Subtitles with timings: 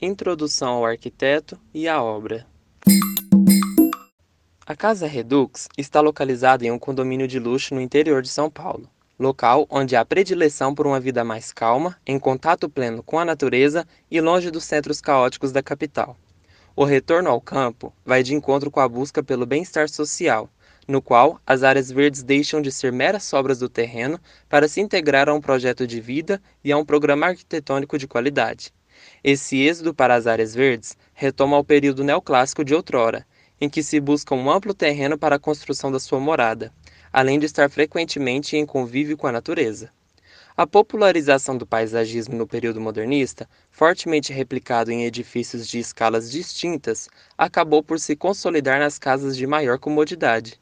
[0.00, 2.46] Introdução ao arquiteto e à obra.
[4.64, 8.88] A Casa Redux está localizada em um condomínio de luxo no interior de São Paulo,
[9.18, 13.86] local onde há predileção por uma vida mais calma, em contato pleno com a natureza
[14.10, 16.16] e longe dos centros caóticos da capital.
[16.74, 20.48] O retorno ao campo vai de encontro com a busca pelo bem-estar social,
[20.86, 25.28] no qual as áreas verdes deixam de ser meras sobras do terreno para se integrar
[25.28, 28.72] a um projeto de vida e a um programa arquitetônico de qualidade.
[29.22, 33.26] Esse êxodo para as áreas verdes retoma ao período neoclássico de outrora,
[33.60, 36.72] em que se busca um amplo terreno para a construção da sua morada,
[37.12, 39.90] além de estar frequentemente em convívio com a natureza.
[40.56, 47.82] A popularização do paisagismo no período modernista, fortemente replicado em edifícios de escalas distintas, acabou
[47.82, 50.58] por se consolidar nas casas de maior comodidade.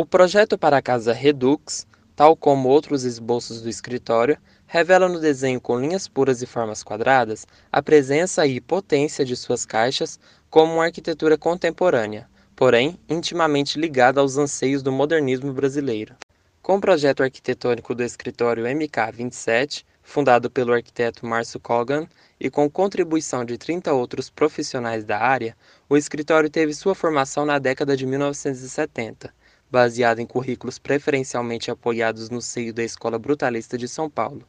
[0.00, 1.84] O projeto para a casa Redux,
[2.14, 7.44] tal como outros esboços do escritório, revela no desenho com linhas puras e formas quadradas
[7.72, 10.16] a presença e potência de suas caixas
[10.48, 16.14] como uma arquitetura contemporânea, porém intimamente ligada aos anseios do modernismo brasileiro.
[16.62, 22.06] Com o projeto arquitetônico do escritório MK27, fundado pelo arquiteto Márcio Kogan,
[22.38, 25.56] e com contribuição de 30 outros profissionais da área,
[25.88, 29.34] o escritório teve sua formação na década de 1970,
[29.70, 34.46] baseado em currículos preferencialmente apoiados no seio da Escola Brutalista de São Paulo.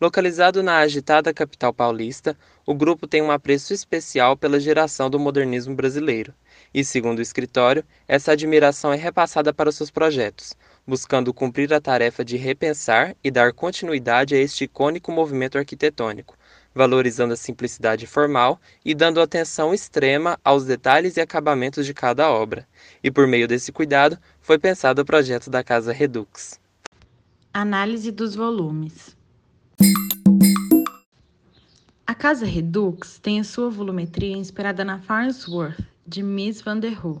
[0.00, 2.36] Localizado na agitada capital paulista,
[2.66, 6.34] o grupo tem um apreço especial pela geração do modernismo brasileiro,
[6.74, 12.24] e, segundo o escritório, essa admiração é repassada para seus projetos, buscando cumprir a tarefa
[12.24, 16.36] de repensar e dar continuidade a este icônico movimento arquitetônico,
[16.74, 22.66] valorizando a simplicidade formal e dando atenção extrema aos detalhes e acabamentos de cada obra.
[23.04, 26.60] E por meio desse cuidado, foi pensado o projeto da Casa Redux.
[27.54, 29.16] Análise dos volumes.
[32.04, 37.20] A casa Redux tem a sua volumetria inspirada na Farnsworth, de Miss Van der Rohe.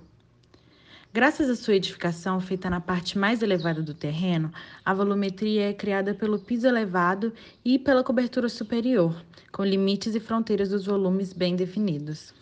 [1.14, 4.50] Graças à sua edificação feita na parte mais elevada do terreno,
[4.84, 7.32] a volumetria é criada pelo piso elevado
[7.64, 9.14] e pela cobertura superior,
[9.52, 12.34] com limites e fronteiras dos volumes bem definidos.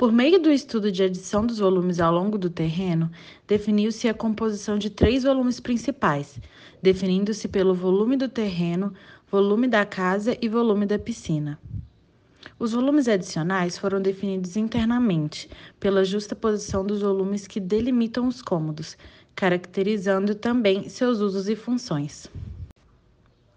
[0.00, 3.10] Por meio do estudo de adição dos volumes ao longo do terreno,
[3.46, 6.40] definiu-se a composição de três volumes principais,
[6.80, 8.94] definindo-se pelo volume do terreno,
[9.30, 11.58] volume da casa e volume da piscina.
[12.58, 18.96] Os volumes adicionais foram definidos internamente, pela justa posição dos volumes que delimitam os cômodos,
[19.36, 22.26] caracterizando também seus usos e funções.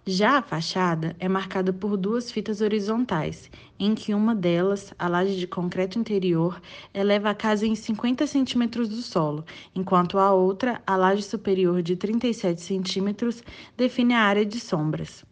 [0.05, 3.49] Já a fachada é marcada por duas fitas horizontais,
[3.79, 6.61] em que uma delas, a laje de concreto interior,
[6.93, 11.95] eleva a casa em 50 centímetros do solo, enquanto a outra, a laje superior de
[11.95, 13.41] 37 centímetros,
[13.77, 15.23] define a área de sombras.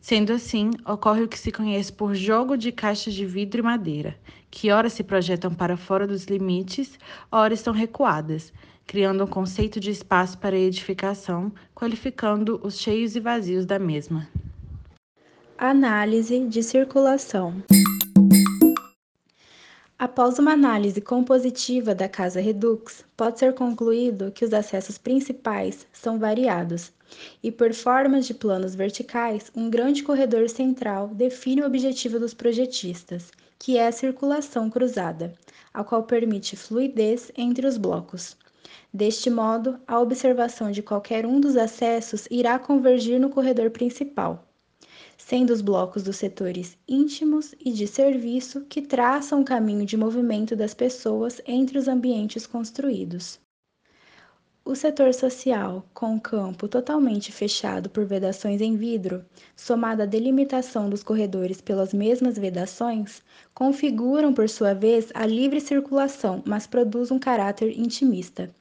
[0.00, 4.18] Sendo assim, ocorre o que se conhece por jogo de caixas de vidro e madeira,
[4.50, 6.98] que ora se projetam para fora dos limites,
[7.30, 8.52] ora estão recuadas,
[8.86, 14.28] criando um conceito de espaço para edificação, qualificando os cheios e vazios da mesma.
[15.58, 17.54] Análise de circulação.
[19.98, 26.18] Após uma análise compositiva da casa Redux, pode ser concluído que os acessos principais são
[26.18, 26.92] variados
[27.42, 33.30] e, por formas de planos verticais, um grande corredor central define o objetivo dos projetistas,
[33.58, 35.32] que é a circulação cruzada,
[35.72, 38.36] a qual permite fluidez entre os blocos.
[38.96, 44.46] Deste modo, a observação de qualquer um dos acessos irá convergir no corredor principal,
[45.18, 50.54] sendo os blocos dos setores íntimos e de serviço que traçam o caminho de movimento
[50.54, 53.40] das pessoas entre os ambientes construídos.
[54.64, 59.24] O setor social, com o campo totalmente fechado por vedações em vidro,
[59.56, 66.44] somado à delimitação dos corredores pelas mesmas vedações, configuram, por sua vez, a livre circulação,
[66.46, 68.54] mas produz um caráter intimista.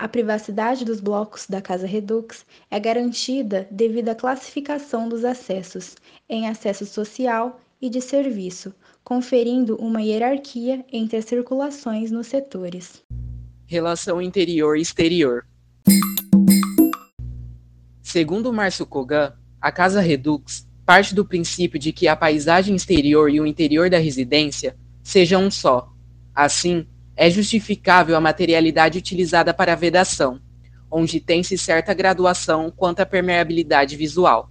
[0.00, 5.94] A privacidade dos blocos da Casa Redux é garantida devido à classificação dos acessos
[6.26, 8.74] em acesso social e de serviço,
[9.04, 13.02] conferindo uma hierarquia entre as circulações nos setores.
[13.66, 15.44] Relação interior-exterior.
[18.02, 23.38] Segundo Márcio Kogan, a Casa Redux parte do princípio de que a paisagem exterior e
[23.38, 25.92] o interior da residência sejam um só.
[26.34, 26.86] Assim,
[27.20, 30.40] é justificável a materialidade utilizada para a vedação,
[30.90, 34.50] onde tem-se certa graduação quanto à permeabilidade visual.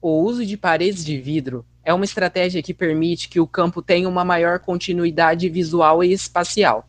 [0.00, 4.08] O uso de paredes de vidro é uma estratégia que permite que o campo tenha
[4.08, 6.88] uma maior continuidade visual e espacial.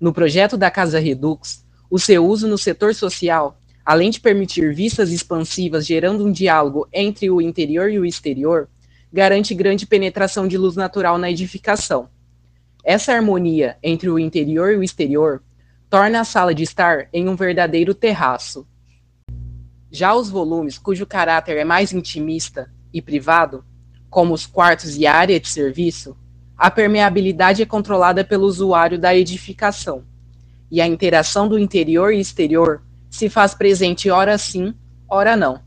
[0.00, 5.10] No projeto da Casa Redux, o seu uso no setor social além de permitir vistas
[5.10, 8.68] expansivas gerando um diálogo entre o interior e o exterior,
[9.12, 12.08] garante grande penetração de luz natural na edificação.
[12.84, 15.42] Essa harmonia entre o interior e o exterior
[15.88, 18.66] torna a sala de estar em um verdadeiro terraço.
[19.90, 23.64] Já os volumes cujo caráter é mais intimista e privado,
[24.08, 26.16] como os quartos e área de serviço,
[26.56, 30.04] a permeabilidade é controlada pelo usuário da edificação,
[30.70, 34.74] e a interação do interior e exterior se faz presente ora sim,
[35.08, 35.60] ora não.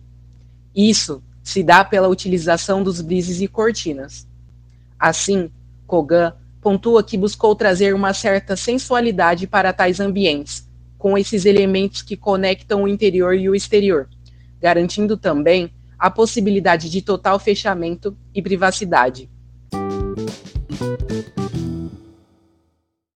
[0.75, 4.27] Isso se dá pela utilização dos brises e cortinas.
[4.97, 5.51] Assim,
[5.85, 6.33] Kogan
[6.63, 10.65] pontua que buscou trazer uma certa sensualidade para tais ambientes,
[10.97, 14.07] com esses elementos que conectam o interior e o exterior,
[14.61, 15.69] garantindo também
[15.99, 19.29] a possibilidade de total fechamento e privacidade.